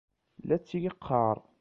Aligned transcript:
La 0.47 0.57
tt-yeqqar. 0.59 1.37